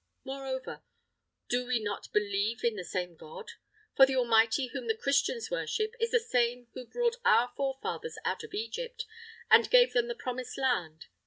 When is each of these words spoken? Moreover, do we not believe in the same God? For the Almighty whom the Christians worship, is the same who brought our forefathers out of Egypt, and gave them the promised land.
Moreover, 0.23 0.81
do 1.47 1.67
we 1.67 1.79
not 1.79 2.11
believe 2.11 2.63
in 2.63 2.75
the 2.75 2.83
same 2.83 3.15
God? 3.15 3.51
For 3.95 4.07
the 4.07 4.15
Almighty 4.15 4.65
whom 4.73 4.87
the 4.87 4.97
Christians 4.97 5.51
worship, 5.51 5.93
is 5.99 6.09
the 6.09 6.19
same 6.19 6.65
who 6.73 6.87
brought 6.87 7.17
our 7.23 7.53
forefathers 7.55 8.17
out 8.25 8.43
of 8.43 8.55
Egypt, 8.55 9.05
and 9.51 9.69
gave 9.69 9.93
them 9.93 10.07
the 10.07 10.15
promised 10.15 10.57
land. 10.57 11.05